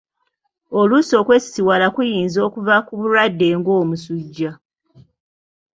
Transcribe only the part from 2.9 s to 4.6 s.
bulwadde ng’omusujja.